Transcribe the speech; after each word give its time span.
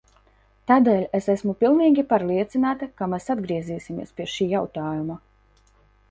Tādēļ 0.69 1.03
es 1.17 1.25
esmu 1.33 1.53
pilnīgi 1.63 2.05
pārliecināta, 2.13 2.87
ka 3.01 3.09
mēs 3.11 3.27
atgriezīsimies 3.33 4.15
pie 4.21 4.27
šī 4.37 4.47
jautājuma. 4.55 5.19